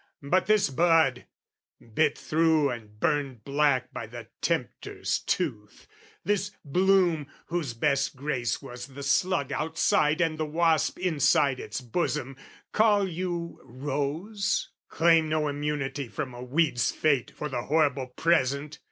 But 0.23 0.47
this 0.47 0.71
bud, 0.71 1.27
Bit 1.93 2.17
through 2.17 2.71
and 2.71 2.99
burned 2.99 3.43
black 3.43 3.93
by 3.93 4.07
the 4.07 4.29
tempter's 4.41 5.19
tooth, 5.19 5.85
This 6.25 6.49
bloom 6.65 7.27
whose 7.49 7.75
best 7.75 8.15
grace 8.15 8.63
was 8.63 8.87
the 8.87 9.03
slug 9.03 9.51
outside 9.51 10.19
And 10.19 10.39
the 10.39 10.45
wasp 10.47 10.97
inside 10.97 11.59
its 11.59 11.81
bosom, 11.81 12.35
call 12.71 13.07
you 13.07 13.59
"rose?" 13.63 14.71
Claim 14.89 15.29
no 15.29 15.47
immunity 15.47 16.07
from 16.07 16.33
a 16.33 16.41
weed's 16.41 16.89
fate 16.89 17.29
For 17.35 17.47
the 17.47 17.65
horrible 17.65 18.07
present! 18.07 18.79